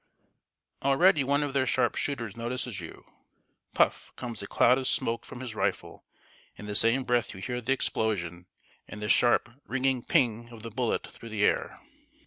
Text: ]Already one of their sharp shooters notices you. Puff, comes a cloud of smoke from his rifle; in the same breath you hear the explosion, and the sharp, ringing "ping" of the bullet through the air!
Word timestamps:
]Already 0.81 1.23
one 1.23 1.43
of 1.43 1.53
their 1.53 1.67
sharp 1.67 1.93
shooters 1.93 2.35
notices 2.35 2.81
you. 2.81 3.05
Puff, 3.75 4.11
comes 4.15 4.41
a 4.41 4.47
cloud 4.47 4.79
of 4.79 4.87
smoke 4.87 5.25
from 5.27 5.41
his 5.41 5.53
rifle; 5.53 6.03
in 6.55 6.65
the 6.65 6.73
same 6.73 7.03
breath 7.03 7.35
you 7.35 7.39
hear 7.39 7.61
the 7.61 7.71
explosion, 7.73 8.47
and 8.87 8.99
the 8.99 9.07
sharp, 9.07 9.47
ringing 9.67 10.03
"ping" 10.03 10.49
of 10.49 10.63
the 10.63 10.71
bullet 10.71 11.05
through 11.05 11.29
the 11.29 11.45
air! 11.45 11.81